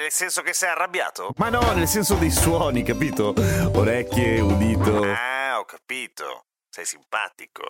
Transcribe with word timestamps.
Nel 0.00 0.10
senso 0.10 0.40
che 0.40 0.54
sei 0.54 0.70
arrabbiato? 0.70 1.34
Ma 1.36 1.50
no, 1.50 1.60
nel 1.74 1.86
senso 1.86 2.14
dei 2.14 2.30
suoni, 2.30 2.82
capito? 2.82 3.34
Orecchie, 3.74 4.40
udito. 4.40 5.02
Ah, 5.02 5.58
ho 5.58 5.66
capito. 5.66 6.46
Sei 6.70 6.86
simpatico. 6.86 7.64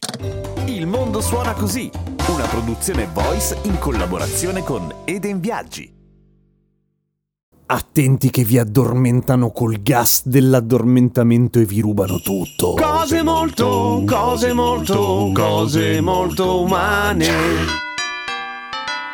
Il 0.67 0.87
mondo 0.87 1.21
suona 1.21 1.55
così, 1.55 1.91
una 2.29 2.47
produzione 2.47 3.09
voice 3.13 3.59
in 3.63 3.81
collaborazione 3.81 4.63
con 4.63 4.95
Eden 5.07 5.41
Viaggi. 5.41 5.93
Attenti 7.67 8.31
che 8.31 8.45
vi 8.45 8.59
addormentano 8.59 9.51
col 9.51 9.83
gas 9.83 10.25
dell'addormentamento 10.25 11.59
e 11.59 11.65
vi 11.65 11.81
rubano 11.81 12.21
tutto. 12.21 12.75
Cose 12.75 13.25
molto, 13.25 14.05
cose 14.07 14.53
molto, 14.53 15.33
cose 15.35 16.01
molto 16.01 16.61
umane. 16.61 17.90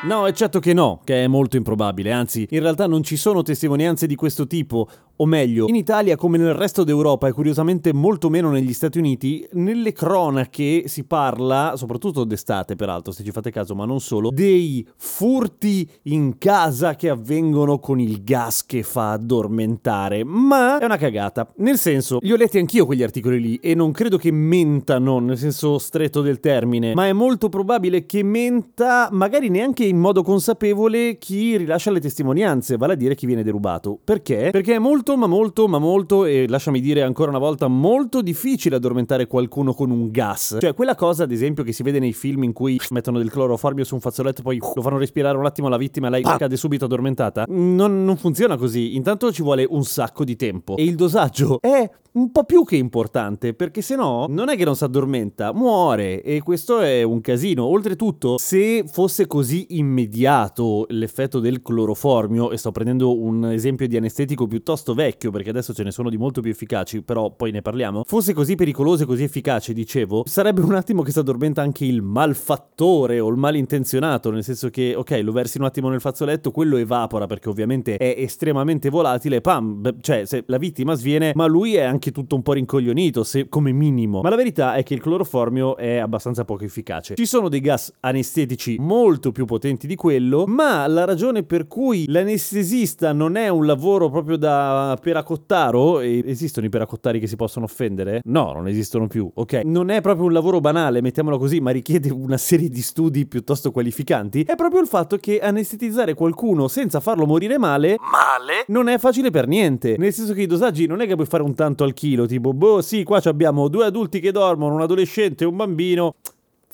No, 0.04 0.26
eccetto 0.26 0.60
che 0.60 0.72
no, 0.72 1.00
che 1.04 1.24
è 1.24 1.26
molto 1.26 1.56
improbabile, 1.56 2.12
anzi, 2.12 2.46
in 2.50 2.60
realtà 2.60 2.86
non 2.86 3.02
ci 3.02 3.16
sono 3.16 3.42
testimonianze 3.42 4.06
di 4.06 4.14
questo 4.14 4.46
tipo, 4.46 4.88
o 5.16 5.26
meglio, 5.26 5.66
in 5.68 5.74
Italia 5.74 6.16
come 6.16 6.38
nel 6.38 6.54
resto 6.54 6.84
d'Europa 6.84 7.28
e 7.28 7.32
curiosamente 7.32 7.92
molto 7.92 8.28
meno 8.28 8.50
negli 8.50 8.72
Stati 8.72 8.98
Uniti, 8.98 9.46
nelle 9.52 9.92
cronache 9.92 10.88
si 10.88 11.04
parla, 11.04 11.74
soprattutto 11.76 12.24
d'estate 12.24 12.76
peraltro, 12.76 13.12
se 13.12 13.24
ci 13.24 13.30
fate 13.30 13.50
caso, 13.50 13.74
ma 13.74 13.84
non 13.84 14.00
solo, 14.00 14.30
dei 14.30 14.86
furti 14.96 15.88
in 16.04 16.38
casa 16.38 16.94
che 16.96 17.08
avvengono 17.08 17.78
con 17.78 18.00
il 18.00 18.22
gas 18.22 18.64
che 18.66 18.82
fa 18.82 19.12
addormentare, 19.12 20.24
ma 20.24 20.78
è 20.78 20.84
una 20.84 20.96
cagata. 20.96 21.50
Nel 21.56 21.78
senso, 21.78 22.18
li 22.20 22.32
ho 22.32 22.36
letti 22.36 22.58
anch'io 22.58 22.86
quegli 22.86 23.02
articoli 23.02 23.40
lì 23.40 23.56
e 23.56 23.74
non 23.74 23.92
credo 23.92 24.18
che 24.18 24.30
mentano 24.30 25.18
nel 25.18 25.38
senso 25.38 25.78
stretto 25.78 26.20
del 26.20 26.40
termine, 26.40 26.94
ma 26.94 27.06
è 27.06 27.12
molto 27.12 27.48
probabile 27.48 28.06
che 28.06 28.22
menta 28.22 29.08
magari 29.12 29.48
neanche 29.48 29.84
in 29.84 29.98
modo 29.98 30.22
consapevole 30.22 31.18
chi 31.18 31.56
rilascia 31.56 31.90
le 31.90 32.00
testimonianze, 32.00 32.76
vale 32.76 32.94
a 32.94 32.96
dire 32.96 33.14
chi 33.14 33.26
viene 33.26 33.42
derubato. 33.42 33.98
Perché? 34.02 34.50
Perché 34.50 34.74
è 34.74 34.78
molto 34.78 35.05
molto, 35.06 35.16
ma 35.16 35.26
molto, 35.28 35.68
ma 35.68 35.78
molto, 35.78 36.24
e 36.24 36.46
lasciami 36.48 36.80
dire 36.80 37.02
ancora 37.02 37.30
una 37.30 37.38
volta, 37.38 37.68
molto 37.68 38.22
difficile 38.22 38.76
addormentare 38.76 39.28
qualcuno 39.28 39.72
con 39.72 39.90
un 39.90 40.10
gas. 40.10 40.56
Cioè, 40.60 40.74
quella 40.74 40.96
cosa, 40.96 41.22
ad 41.22 41.30
esempio, 41.30 41.62
che 41.62 41.72
si 41.72 41.84
vede 41.84 42.00
nei 42.00 42.12
film 42.12 42.42
in 42.42 42.52
cui 42.52 42.80
mettono 42.90 43.18
del 43.18 43.30
cloroformio 43.30 43.84
su 43.84 43.94
un 43.94 44.00
fazzoletto, 44.00 44.42
poi 44.42 44.58
lo 44.74 44.82
fanno 44.82 44.98
respirare 44.98 45.38
un 45.38 45.46
attimo 45.46 45.68
alla 45.68 45.76
vittima 45.76 46.08
e 46.08 46.10
lei 46.10 46.22
ah. 46.24 46.36
cade 46.36 46.56
subito 46.56 46.86
addormentata. 46.86 47.44
Non, 47.48 48.04
non 48.04 48.16
funziona 48.16 48.56
così. 48.56 48.96
Intanto 48.96 49.30
ci 49.30 49.42
vuole 49.42 49.64
un 49.68 49.84
sacco 49.84 50.24
di 50.24 50.34
tempo. 50.34 50.76
E 50.76 50.82
il 50.82 50.96
dosaggio 50.96 51.58
è 51.62 51.88
un 52.16 52.32
po' 52.32 52.44
più 52.44 52.64
che 52.64 52.76
importante, 52.76 53.54
perché 53.54 53.82
se 53.82 53.94
no 53.94 54.26
non 54.28 54.48
è 54.48 54.56
che 54.56 54.64
non 54.64 54.74
si 54.74 54.84
addormenta, 54.84 55.52
muore 55.52 56.22
e 56.22 56.42
questo 56.42 56.80
è 56.80 57.02
un 57.02 57.20
casino. 57.20 57.64
Oltretutto, 57.64 58.38
se 58.38 58.84
fosse 58.90 59.26
così 59.26 59.66
immediato 59.78 60.86
l'effetto 60.88 61.38
del 61.38 61.62
cloroformio, 61.62 62.50
e 62.50 62.56
sto 62.56 62.72
prendendo 62.72 63.16
un 63.20 63.44
esempio 63.52 63.86
di 63.86 63.96
anestetico 63.96 64.46
piuttosto 64.46 64.94
vecchio, 64.96 65.30
perché 65.30 65.50
adesso 65.50 65.72
ce 65.72 65.84
ne 65.84 65.92
sono 65.92 66.10
di 66.10 66.16
molto 66.16 66.40
più 66.40 66.50
efficaci, 66.50 67.02
però 67.02 67.30
poi 67.30 67.52
ne 67.52 67.62
parliamo, 67.62 68.02
fosse 68.04 68.32
così 68.32 68.56
pericoloso 68.56 69.04
e 69.04 69.06
così 69.06 69.22
efficace, 69.22 69.72
dicevo, 69.72 70.24
sarebbe 70.26 70.62
un 70.62 70.74
attimo 70.74 71.02
che 71.02 71.12
si 71.12 71.20
addormenta 71.20 71.62
anche 71.62 71.84
il 71.84 72.02
malfattore 72.02 73.20
o 73.20 73.28
il 73.28 73.36
malintenzionato, 73.36 74.30
nel 74.30 74.42
senso 74.42 74.70
che, 74.70 74.94
ok, 74.96 75.20
lo 75.22 75.30
versi 75.30 75.58
un 75.58 75.64
attimo 75.64 75.88
nel 75.88 76.00
fazzoletto, 76.00 76.50
quello 76.50 76.76
evapora 76.76 77.26
perché 77.26 77.48
ovviamente 77.48 77.96
è 77.96 78.14
estremamente 78.18 78.90
volatile, 78.90 79.40
pam, 79.40 80.00
cioè 80.00 80.24
se 80.24 80.42
la 80.46 80.58
vittima 80.58 80.94
sviene, 80.94 81.32
ma 81.34 81.46
lui 81.46 81.76
è 81.76 81.82
anche 81.82 82.10
tutto 82.10 82.34
un 82.34 82.42
po' 82.42 82.54
rincoglionito, 82.54 83.22
se, 83.22 83.48
come 83.48 83.70
minimo. 83.72 84.22
Ma 84.22 84.30
la 84.30 84.36
verità 84.36 84.74
è 84.74 84.82
che 84.82 84.94
il 84.94 85.00
cloroformio 85.00 85.76
è 85.76 85.96
abbastanza 85.98 86.44
poco 86.44 86.64
efficace. 86.64 87.14
Ci 87.14 87.26
sono 87.26 87.48
dei 87.48 87.60
gas 87.60 87.92
anestetici 88.00 88.76
molto 88.78 89.32
più 89.32 89.44
potenti 89.44 89.86
di 89.86 89.94
quello, 89.94 90.46
ma 90.46 90.86
la 90.86 91.04
ragione 91.04 91.42
per 91.42 91.66
cui 91.66 92.06
l'anestesista 92.08 93.12
non 93.12 93.36
è 93.36 93.48
un 93.48 93.66
lavoro 93.66 94.08
proprio 94.08 94.36
da 94.36 94.85
peracottaro, 94.94 96.00
esistono 96.00 96.66
i 96.66 96.68
peracottari 96.68 97.18
che 97.18 97.26
si 97.26 97.36
possono 97.36 97.64
offendere? 97.64 98.20
No, 98.24 98.52
non 98.52 98.68
esistono 98.68 99.06
più, 99.06 99.30
ok? 99.32 99.62
Non 99.64 99.90
è 99.90 100.00
proprio 100.00 100.26
un 100.26 100.32
lavoro 100.32 100.60
banale, 100.60 101.00
mettiamolo 101.00 101.38
così, 101.38 101.60
ma 101.60 101.70
richiede 101.70 102.10
una 102.10 102.36
serie 102.36 102.68
di 102.68 102.80
studi 102.80 103.26
piuttosto 103.26 103.70
qualificanti, 103.70 104.42
è 104.42 104.54
proprio 104.54 104.80
il 104.80 104.86
fatto 104.86 105.16
che 105.16 105.40
anestetizzare 105.40 106.14
qualcuno 106.14 106.68
senza 106.68 107.00
farlo 107.00 107.26
morire 107.26 107.58
male, 107.58 107.96
male, 107.98 108.64
non 108.68 108.88
è 108.88 108.98
facile 108.98 109.30
per 109.30 109.46
niente. 109.46 109.96
Nel 109.98 110.12
senso 110.12 110.32
che 110.32 110.42
i 110.42 110.46
dosaggi 110.46 110.86
non 110.86 111.00
è 111.00 111.06
che 111.06 111.14
puoi 111.14 111.26
fare 111.26 111.42
un 111.42 111.54
tanto 111.54 111.84
al 111.84 111.94
chilo, 111.94 112.26
tipo, 112.26 112.52
boh, 112.52 112.80
sì, 112.82 113.02
qua 113.02 113.20
abbiamo 113.24 113.68
due 113.68 113.86
adulti 113.86 114.20
che 114.20 114.30
dormono, 114.30 114.74
un 114.74 114.82
adolescente 114.82 115.44
e 115.44 115.46
un 115.46 115.56
bambino 115.56 116.14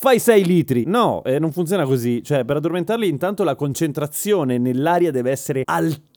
fai 0.03 0.19
6 0.19 0.45
litri. 0.45 0.85
No, 0.85 1.23
eh, 1.25 1.39
non 1.39 1.53
funziona 1.53 1.85
così. 1.85 2.25
Cioè, 2.25 2.45
per 2.45 2.57
addormentarli, 2.57 3.09
intanto 3.09 3.45
la 3.45 3.55
concentrazione 3.55 4.59
nell'aria 4.59 5.13
deve 5.13 5.31
essere 5.31 5.63
altissima. 5.65 6.11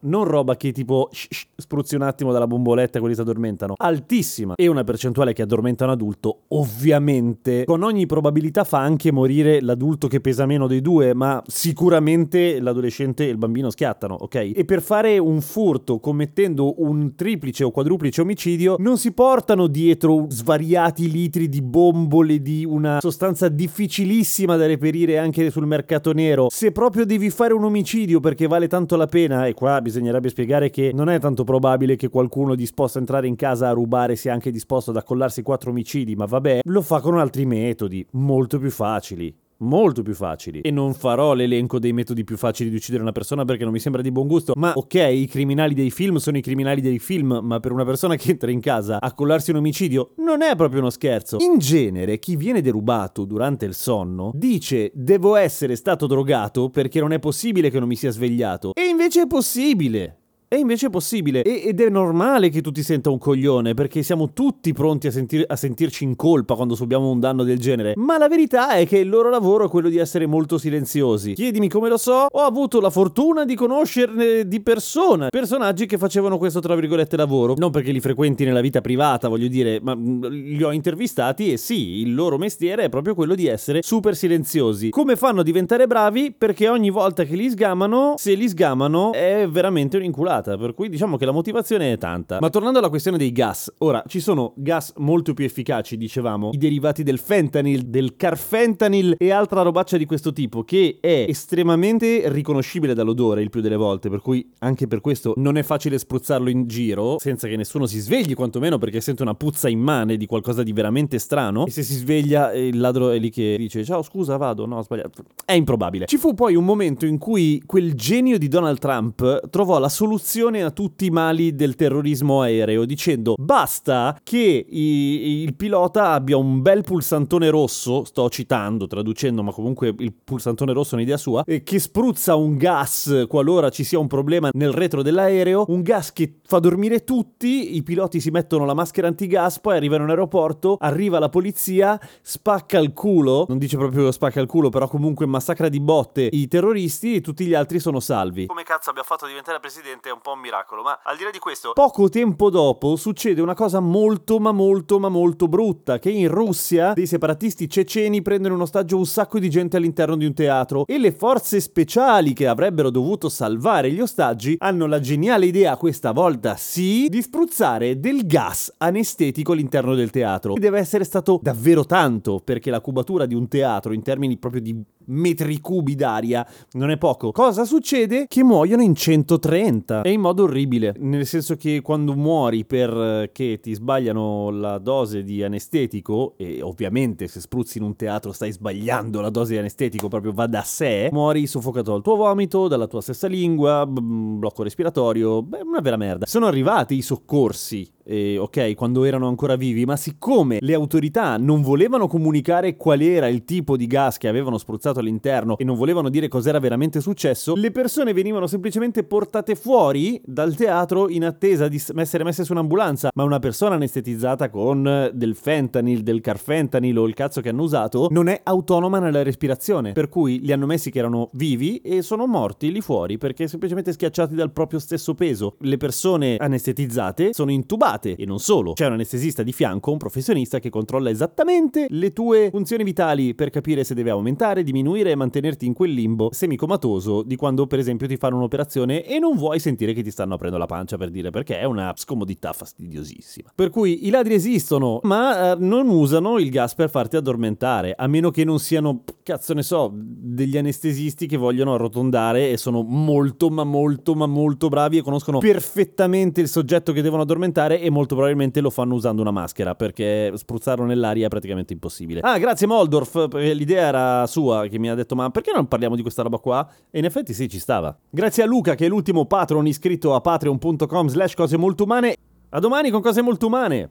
Non 0.00 0.24
roba 0.24 0.56
che 0.56 0.72
tipo 0.72 1.08
sh- 1.12 1.26
sh- 1.28 1.46
spruzzi 1.54 1.94
un 1.96 2.02
attimo 2.02 2.32
dalla 2.32 2.46
bomboletta 2.46 2.96
e 2.96 3.00
quelli 3.00 3.14
si 3.14 3.20
addormentano. 3.20 3.74
Altissima. 3.76 4.54
E 4.56 4.68
una 4.68 4.84
percentuale 4.84 5.34
che 5.34 5.42
addormenta 5.42 5.84
un 5.84 5.90
adulto, 5.90 6.44
ovviamente, 6.48 7.64
con 7.64 7.82
ogni 7.82 8.06
probabilità 8.06 8.64
fa 8.64 8.78
anche 8.78 9.12
morire 9.12 9.60
l'adulto 9.60 10.08
che 10.08 10.20
pesa 10.20 10.46
meno 10.46 10.66
dei 10.66 10.80
due, 10.80 11.12
ma 11.14 11.42
sicuramente 11.46 12.60
l'adolescente 12.60 13.26
e 13.26 13.28
il 13.28 13.36
bambino 13.36 13.70
schiattano, 13.70 14.14
ok? 14.18 14.52
E 14.54 14.64
per 14.64 14.80
fare 14.80 15.18
un 15.18 15.42
furto 15.42 16.00
commettendo 16.00 16.82
un 16.82 17.14
triplice 17.14 17.64
o 17.64 17.70
quadruplice 17.70 18.22
omicidio, 18.22 18.76
non 18.78 18.96
si 18.96 19.12
portano 19.12 19.66
dietro 19.66 20.26
svariati 20.28 21.10
litri 21.10 21.48
di 21.48 21.60
bombole 21.60 22.40
di 22.40 22.64
una 22.64 22.98
sostanza 23.00 23.48
difficilissima 23.48 24.56
da 24.56 24.66
reperire 24.66 25.18
anche 25.18 25.50
sul 25.50 25.66
mercato 25.66 26.12
nero. 26.12 26.46
Se 26.50 26.72
proprio 26.72 27.04
devi 27.04 27.28
fare 27.30 27.52
un 27.52 27.64
omicidio 27.64 28.20
perché 28.20 28.46
vale 28.46 28.68
tanto 28.68 28.96
la 28.96 29.04
pena, 29.04 29.16
e 29.24 29.54
qua 29.54 29.80
bisognerebbe 29.80 30.28
spiegare 30.28 30.70
che 30.70 30.92
non 30.94 31.08
è 31.08 31.18
tanto 31.18 31.44
probabile 31.44 31.96
che 31.96 32.08
qualcuno 32.08 32.54
disposto 32.54 32.98
a 32.98 33.00
entrare 33.00 33.26
in 33.26 33.36
casa 33.36 33.68
a 33.68 33.72
rubare 33.72 34.16
sia 34.16 34.32
anche 34.32 34.50
disposto 34.50 34.90
ad 34.90 34.96
accollarsi 34.96 35.42
quattro 35.42 35.70
omicidi, 35.70 36.14
ma 36.14 36.24
vabbè, 36.24 36.60
lo 36.64 36.82
fa 36.82 37.00
con 37.00 37.18
altri 37.18 37.44
metodi, 37.46 38.06
molto 38.12 38.58
più 38.58 38.70
facili 38.70 39.34
molto 39.58 40.02
più 40.02 40.14
facili. 40.14 40.60
E 40.60 40.70
non 40.70 40.94
farò 40.94 41.34
l'elenco 41.34 41.78
dei 41.78 41.92
metodi 41.92 42.24
più 42.24 42.36
facili 42.36 42.70
di 42.70 42.76
uccidere 42.76 43.02
una 43.02 43.12
persona 43.12 43.44
perché 43.44 43.64
non 43.64 43.72
mi 43.72 43.78
sembra 43.78 44.02
di 44.02 44.12
buon 44.12 44.26
gusto. 44.26 44.52
Ma 44.56 44.72
ok, 44.74 44.94
i 44.94 45.26
criminali 45.26 45.74
dei 45.74 45.90
film 45.90 46.16
sono 46.16 46.36
i 46.36 46.42
criminali 46.42 46.80
dei 46.80 46.98
film, 46.98 47.40
ma 47.42 47.60
per 47.60 47.72
una 47.72 47.84
persona 47.84 48.16
che 48.16 48.30
entra 48.32 48.50
in 48.50 48.60
casa 48.60 49.00
a 49.00 49.12
collarsi 49.12 49.50
un 49.50 49.56
omicidio 49.56 50.12
non 50.16 50.42
è 50.42 50.54
proprio 50.56 50.80
uno 50.80 50.90
scherzo. 50.90 51.38
In 51.40 51.58
genere, 51.58 52.18
chi 52.18 52.36
viene 52.36 52.60
derubato 52.60 53.24
durante 53.24 53.64
il 53.64 53.74
sonno 53.74 54.30
dice 54.34 54.90
devo 54.94 55.36
essere 55.36 55.76
stato 55.76 56.06
drogato 56.06 56.70
perché 56.70 57.00
non 57.00 57.12
è 57.12 57.18
possibile 57.18 57.70
che 57.70 57.78
non 57.78 57.88
mi 57.88 57.96
sia 57.96 58.10
svegliato. 58.10 58.72
E 58.74 58.84
invece 58.84 59.22
è 59.22 59.26
possibile. 59.26 60.17
E 60.50 60.56
invece 60.56 60.86
è 60.86 60.90
possibile. 60.90 61.42
E, 61.42 61.64
ed 61.66 61.78
è 61.78 61.90
normale 61.90 62.48
che 62.48 62.62
tu 62.62 62.72
ti 62.72 62.82
senta 62.82 63.10
un 63.10 63.18
coglione, 63.18 63.74
perché 63.74 64.02
siamo 64.02 64.32
tutti 64.32 64.72
pronti 64.72 65.06
a, 65.06 65.10
sentir, 65.10 65.44
a, 65.46 65.56
sentirci 65.56 66.04
in 66.04 66.16
colpa 66.16 66.54
quando 66.54 66.74
subiamo 66.74 67.10
un 67.10 67.20
danno 67.20 67.44
del 67.44 67.58
genere. 67.58 67.92
Ma 67.96 68.16
la 68.16 68.28
verità 68.28 68.70
è 68.70 68.86
che 68.86 68.96
il 68.96 69.10
loro 69.10 69.28
lavoro 69.28 69.66
è 69.66 69.68
quello 69.68 69.90
di 69.90 69.98
essere 69.98 70.24
molto 70.24 70.56
silenziosi. 70.56 71.34
Chiedimi 71.34 71.68
come 71.68 71.90
lo 71.90 71.98
so, 71.98 72.28
ho 72.30 72.40
avuto 72.40 72.80
la 72.80 72.88
fortuna 72.88 73.44
di 73.44 73.54
conoscerne 73.54 74.48
di 74.48 74.60
persona 74.62 75.28
personaggi 75.28 75.84
che 75.84 75.98
facevano 75.98 76.38
questo 76.38 76.60
tra 76.60 76.74
virgolette 76.74 77.18
lavoro. 77.18 77.52
Non 77.58 77.70
perché 77.70 77.92
li 77.92 78.00
frequenti 78.00 78.46
nella 78.46 78.62
vita 78.62 78.80
privata, 78.80 79.28
voglio 79.28 79.48
dire, 79.48 79.80
ma 79.82 79.94
mm, 79.94 80.24
li 80.24 80.62
ho 80.62 80.72
intervistati 80.72 81.52
e 81.52 81.58
sì, 81.58 82.00
il 82.00 82.14
loro 82.14 82.38
mestiere 82.38 82.84
è 82.84 82.88
proprio 82.88 83.14
quello 83.14 83.34
di 83.34 83.46
essere 83.46 83.82
super 83.82 84.16
silenziosi. 84.16 84.88
Come 84.88 85.14
fanno 85.16 85.40
a 85.40 85.44
diventare 85.44 85.86
bravi? 85.86 86.32
Perché 86.32 86.70
ogni 86.70 86.88
volta 86.88 87.24
che 87.24 87.36
li 87.36 87.50
sgamano, 87.50 88.14
se 88.16 88.32
li 88.32 88.48
sgamano, 88.48 89.12
è 89.12 89.46
veramente 89.46 89.98
un 89.98 90.04
inculato 90.04 90.36
spruzzata, 90.38 90.56
per 90.56 90.74
cui 90.74 90.88
diciamo 90.88 91.16
che 91.16 91.24
la 91.24 91.32
motivazione 91.32 91.92
è 91.92 91.98
tanta. 91.98 92.38
Ma 92.40 92.50
tornando 92.50 92.78
alla 92.78 92.88
questione 92.88 93.18
dei 93.18 93.32
gas, 93.32 93.72
ora 93.78 94.02
ci 94.06 94.20
sono 94.20 94.52
gas 94.56 94.92
molto 94.96 95.34
più 95.34 95.44
efficaci, 95.44 95.96
dicevamo, 95.96 96.50
i 96.52 96.58
derivati 96.58 97.02
del 97.02 97.18
fentanyl, 97.18 97.82
del 97.82 98.16
carfentanil 98.16 99.16
e 99.18 99.30
altra 99.30 99.62
robaccia 99.62 99.96
di 99.96 100.06
questo 100.06 100.32
tipo 100.32 100.62
che 100.62 100.98
è 101.00 101.26
estremamente 101.28 102.22
riconoscibile 102.26 102.94
dall'odore 102.94 103.42
il 103.42 103.50
più 103.50 103.60
delle 103.60 103.76
volte, 103.76 104.08
per 104.08 104.20
cui 104.20 104.48
anche 104.60 104.86
per 104.86 105.00
questo 105.00 105.34
non 105.36 105.56
è 105.56 105.62
facile 105.62 105.98
spruzzarlo 105.98 106.48
in 106.48 106.66
giro 106.66 107.16
senza 107.18 107.48
che 107.48 107.56
nessuno 107.56 107.86
si 107.86 107.98
svegli, 107.98 108.34
quantomeno 108.34 108.78
perché 108.78 109.00
sente 109.00 109.22
una 109.22 109.34
puzza 109.34 109.68
immane 109.68 110.16
di 110.16 110.26
qualcosa 110.26 110.62
di 110.62 110.72
veramente 110.72 111.18
strano 111.18 111.66
e 111.66 111.70
se 111.70 111.82
si 111.82 111.94
sveglia 111.94 112.52
il 112.52 112.78
ladro 112.78 113.10
è 113.10 113.18
lì 113.18 113.30
che 113.30 113.56
dice 113.58 113.84
"Ciao, 113.84 114.02
scusa, 114.02 114.36
vado, 114.36 114.66
no, 114.66 114.78
ho 114.78 114.82
sbagliato". 114.82 115.24
È 115.44 115.52
improbabile. 115.52 116.06
Ci 116.06 116.16
fu 116.16 116.34
poi 116.34 116.54
un 116.54 116.64
momento 116.64 117.06
in 117.06 117.18
cui 117.18 117.62
quel 117.64 117.94
genio 117.94 118.38
di 118.38 118.48
Donald 118.48 118.78
Trump 118.78 119.48
trovò 119.50 119.78
la 119.78 119.88
soluzione 119.88 120.27
a 120.62 120.70
tutti 120.70 121.06
i 121.06 121.10
mali 121.10 121.54
del 121.54 121.74
terrorismo 121.74 122.42
aereo 122.42 122.84
dicendo 122.84 123.34
"Basta 123.40 124.18
che 124.22 124.66
i- 124.68 125.42
il 125.42 125.54
pilota 125.56 126.10
abbia 126.10 126.36
un 126.36 126.60
bel 126.60 126.82
pulsantone 126.84 127.48
rosso, 127.48 128.04
sto 128.04 128.28
citando, 128.28 128.86
traducendo, 128.86 129.42
ma 129.42 129.52
comunque 129.52 129.94
il 129.98 130.12
pulsantone 130.12 130.74
rosso 130.74 130.92
è 130.94 130.98
un'idea 130.98 131.16
sua, 131.16 131.44
che 131.44 131.78
spruzza 131.78 132.34
un 132.34 132.58
gas 132.58 133.24
qualora 133.26 133.70
ci 133.70 133.84
sia 133.84 133.98
un 133.98 134.06
problema 134.06 134.50
nel 134.52 134.72
retro 134.72 135.00
dell'aereo, 135.02 135.64
un 135.68 135.80
gas 135.80 136.12
che 136.12 136.40
fa 136.44 136.58
dormire 136.58 137.04
tutti, 137.04 137.76
i 137.76 137.82
piloti 137.82 138.20
si 138.20 138.30
mettono 138.30 138.66
la 138.66 138.74
maschera 138.74 139.08
antigas, 139.08 139.58
poi 139.60 139.76
arrivano 139.76 140.04
in 140.04 140.10
aeroporto, 140.10 140.76
arriva 140.78 141.18
la 141.18 141.30
polizia, 141.30 141.98
spacca 142.20 142.78
il 142.78 142.92
culo, 142.92 143.46
non 143.48 143.56
dice 143.56 143.78
proprio 143.78 144.12
spacca 144.12 144.40
il 144.40 144.46
culo, 144.46 144.68
però 144.68 144.88
comunque 144.88 145.24
massacra 145.24 145.70
di 145.70 145.80
botte 145.80 146.28
i 146.30 146.48
terroristi 146.48 147.14
e 147.14 147.20
tutti 147.22 147.46
gli 147.46 147.54
altri 147.54 147.78
sono 147.78 147.98
salvi. 148.00 148.46
Come 148.46 148.62
cazzo 148.64 148.90
abbia 148.90 149.02
fatto 149.02 149.26
diventare 149.26 149.58
presidente 149.60 150.08
è 150.08 150.12
un 150.12 150.17
po' 150.20 150.32
un 150.32 150.40
miracolo, 150.40 150.82
ma 150.82 151.00
al 151.02 151.16
di 151.16 151.24
là 151.24 151.30
di 151.30 151.38
questo, 151.38 151.72
poco 151.72 152.08
tempo 152.08 152.50
dopo 152.50 152.96
succede 152.96 153.40
una 153.40 153.54
cosa 153.54 153.80
molto 153.80 154.38
ma 154.38 154.52
molto 154.52 154.98
ma 154.98 155.08
molto 155.08 155.48
brutta, 155.48 155.98
che 155.98 156.10
in 156.10 156.28
Russia 156.28 156.92
dei 156.92 157.06
separatisti 157.06 157.68
ceceni 157.68 158.22
prendono 158.22 158.54
in 158.54 158.60
ostaggio 158.60 158.96
un 158.96 159.06
sacco 159.06 159.38
di 159.38 159.50
gente 159.50 159.76
all'interno 159.76 160.16
di 160.16 160.24
un 160.24 160.34
teatro 160.34 160.84
e 160.86 160.98
le 160.98 161.12
forze 161.12 161.60
speciali 161.60 162.32
che 162.32 162.46
avrebbero 162.46 162.90
dovuto 162.90 163.28
salvare 163.28 163.90
gli 163.90 164.00
ostaggi 164.00 164.56
hanno 164.58 164.86
la 164.86 165.00
geniale 165.00 165.46
idea, 165.46 165.76
questa 165.76 166.12
volta 166.12 166.56
sì, 166.56 167.08
di 167.08 167.22
spruzzare 167.22 168.00
del 168.00 168.26
gas 168.26 168.74
anestetico 168.78 169.52
all'interno 169.52 169.94
del 169.94 170.10
teatro. 170.10 170.54
E 170.54 170.60
deve 170.60 170.78
essere 170.78 171.04
stato 171.04 171.38
davvero 171.42 171.84
tanto, 171.84 172.40
perché 172.42 172.70
la 172.70 172.80
cubatura 172.80 173.26
di 173.26 173.34
un 173.34 173.48
teatro 173.48 173.92
in 173.92 174.02
termini 174.02 174.36
proprio 174.36 174.60
di 174.60 174.84
metri 175.08 175.60
cubi 175.60 175.94
d'aria 175.94 176.46
non 176.72 176.90
è 176.90 176.98
poco. 176.98 177.32
Cosa 177.32 177.64
succede? 177.64 178.26
Che 178.26 178.42
muoiono 178.42 178.82
in 178.82 178.94
130 178.94 180.02
e 180.02 180.12
in 180.12 180.20
modo 180.20 180.44
orribile, 180.44 180.94
nel 180.98 181.26
senso 181.26 181.56
che 181.56 181.80
quando 181.82 182.14
muori 182.14 182.64
perché 182.64 183.60
ti 183.60 183.74
sbagliano 183.74 184.50
la 184.50 184.78
dose 184.78 185.22
di 185.22 185.42
anestetico 185.42 186.34
e 186.36 186.62
ovviamente 186.62 187.26
se 187.28 187.40
spruzzi 187.40 187.78
in 187.78 187.84
un 187.84 187.96
teatro 187.96 188.32
stai 188.32 188.52
sbagliando 188.52 189.20
la 189.20 189.30
dose 189.30 189.52
di 189.52 189.58
anestetico, 189.58 190.08
proprio 190.08 190.32
va 190.32 190.46
da 190.46 190.62
sé, 190.62 191.08
muori 191.12 191.46
soffocato 191.46 191.92
dal 191.92 192.02
tuo 192.02 192.16
vomito, 192.16 192.68
dalla 192.68 192.86
tua 192.86 193.00
stessa 193.00 193.26
lingua, 193.26 193.86
blocco 193.86 194.62
respiratorio, 194.62 195.42
beh, 195.42 195.60
una 195.62 195.80
vera 195.80 195.96
merda. 195.96 196.26
Sono 196.26 196.46
arrivati 196.46 196.96
i 196.96 197.02
soccorsi 197.02 197.96
eh, 198.08 198.38
ok, 198.38 198.74
quando 198.74 199.04
erano 199.04 199.28
ancora 199.28 199.56
vivi, 199.56 199.84
ma 199.84 199.96
siccome 199.96 200.58
le 200.60 200.72
autorità 200.72 201.36
non 201.36 201.60
volevano 201.60 202.06
comunicare 202.06 202.76
qual 202.76 203.02
era 203.02 203.28
il 203.28 203.44
tipo 203.44 203.76
di 203.76 203.86
gas 203.86 204.16
che 204.16 204.28
avevano 204.28 204.56
spruzzato 204.56 205.00
all'interno 205.00 205.58
e 205.58 205.64
non 205.64 205.76
volevano 205.76 206.08
dire 206.08 206.28
cos'era 206.28 206.58
veramente 206.58 207.02
successo, 207.02 207.54
le 207.54 207.70
persone 207.70 208.14
venivano 208.14 208.46
semplicemente 208.46 209.04
portate 209.04 209.54
fuori 209.54 210.20
dal 210.24 210.54
teatro 210.54 211.10
in 211.10 211.24
attesa 211.24 211.68
di 211.68 211.80
essere 211.96 212.24
messe 212.24 212.44
su 212.44 212.52
un'ambulanza, 212.52 213.10
ma 213.14 213.24
una 213.24 213.38
persona 213.38 213.74
anestetizzata 213.74 214.48
con 214.48 215.10
del 215.12 215.34
fentanyl, 215.34 216.00
del 216.00 216.22
carfentanil 216.22 216.98
o 216.98 217.06
il 217.06 217.14
cazzo 217.14 217.42
che 217.42 217.50
hanno 217.50 217.62
usato 217.62 218.08
non 218.10 218.28
è 218.28 218.40
autonoma 218.42 218.98
nella 218.98 219.22
respirazione, 219.22 219.92
per 219.92 220.08
cui 220.08 220.40
li 220.40 220.52
hanno 220.52 220.66
messi 220.66 220.90
che 220.90 220.98
erano 220.98 221.28
vivi 221.32 221.76
e 221.78 222.00
sono 222.00 222.26
morti 222.26 222.72
lì 222.72 222.80
fuori 222.80 223.18
perché 223.18 223.48
semplicemente 223.48 223.92
schiacciati 223.92 224.34
dal 224.34 224.52
proprio 224.52 224.78
stesso 224.78 225.14
peso. 225.14 225.56
Le 225.60 225.76
persone 225.76 226.36
anestetizzate 226.36 227.34
sono 227.34 227.50
intubate 227.50 227.97
e 228.06 228.24
non 228.24 228.38
solo. 228.38 228.72
C'è 228.72 228.86
un 228.86 228.92
anestesista 228.92 229.42
di 229.42 229.52
fianco, 229.52 229.90
un 229.90 229.98
professionista 229.98 230.58
che 230.58 230.70
controlla 230.70 231.10
esattamente 231.10 231.86
le 231.88 232.12
tue 232.12 232.48
funzioni 232.50 232.84
vitali 232.84 233.34
per 233.34 233.50
capire 233.50 233.84
se 233.84 233.94
deve 233.94 234.10
aumentare, 234.10 234.62
diminuire 234.62 235.10
e 235.10 235.14
mantenerti 235.14 235.66
in 235.66 235.72
quel 235.72 235.92
limbo 235.92 236.30
semicomatoso 236.32 237.22
di 237.22 237.36
quando 237.36 237.66
per 237.66 237.78
esempio 237.78 238.06
ti 238.06 238.16
fanno 238.16 238.36
un'operazione 238.36 239.04
e 239.04 239.18
non 239.18 239.36
vuoi 239.36 239.58
sentire 239.58 239.92
che 239.92 240.02
ti 240.02 240.10
stanno 240.10 240.34
aprendo 240.34 240.58
la 240.58 240.66
pancia 240.66 240.96
per 240.96 241.10
dire 241.10 241.30
perché 241.30 241.58
è 241.58 241.64
una 241.64 241.92
scomodità 241.96 242.52
fastidiosissima. 242.52 243.52
Per 243.54 243.70
cui 243.70 244.06
i 244.06 244.10
ladri 244.10 244.34
esistono, 244.34 245.00
ma 245.02 245.52
eh, 245.52 245.56
non 245.58 245.88
usano 245.88 246.38
il 246.38 246.50
gas 246.50 246.74
per 246.74 246.90
farti 246.90 247.16
addormentare, 247.16 247.94
a 247.96 248.06
meno 248.06 248.30
che 248.30 248.44
non 248.44 248.58
siano, 248.58 249.02
cazzo 249.22 249.54
ne 249.54 249.62
so, 249.62 249.92
degli 249.94 250.56
anestesisti 250.56 251.26
che 251.26 251.36
vogliono 251.36 251.74
arrotondare 251.74 252.50
e 252.50 252.56
sono 252.56 252.82
molto 252.82 253.48
ma 253.50 253.64
molto 253.64 254.14
ma 254.14 254.26
molto 254.26 254.68
bravi 254.68 254.98
e 254.98 255.02
conoscono 255.02 255.38
perfettamente 255.38 256.40
il 256.40 256.48
soggetto 256.48 256.92
che 256.92 257.02
devono 257.02 257.22
addormentare 257.22 257.80
e 257.80 257.87
molto 257.90 258.14
probabilmente 258.14 258.60
lo 258.60 258.70
fanno 258.70 258.94
usando 258.94 259.22
una 259.22 259.30
maschera 259.30 259.74
perché 259.74 260.32
spruzzarlo 260.34 260.84
nell'aria 260.84 261.26
è 261.26 261.28
praticamente 261.28 261.72
impossibile. 261.72 262.20
Ah, 262.20 262.38
grazie 262.38 262.66
Moldorf, 262.66 263.28
perché 263.28 263.52
l'idea 263.54 263.86
era 263.86 264.26
sua 264.26 264.66
che 264.66 264.78
mi 264.78 264.88
ha 264.90 264.94
detto 264.94 265.14
ma 265.14 265.30
perché 265.30 265.52
non 265.54 265.66
parliamo 265.66 265.96
di 265.96 266.02
questa 266.02 266.22
roba 266.22 266.38
qua? 266.38 266.68
E 266.90 266.98
in 266.98 267.04
effetti 267.04 267.34
sì, 267.34 267.48
ci 267.48 267.58
stava. 267.58 267.96
Grazie 268.10 268.42
a 268.42 268.46
Luca 268.46 268.74
che 268.74 268.86
è 268.86 268.88
l'ultimo 268.88 269.26
patron 269.26 269.66
iscritto 269.66 270.14
a 270.14 270.20
patreon.com 270.20 271.08
slash 271.08 271.34
cose 271.34 271.56
molto 271.56 271.84
umane. 271.84 272.16
A 272.50 272.60
domani 272.60 272.90
con 272.90 273.02
cose 273.02 273.20
molto 273.20 273.46
umane. 273.46 273.90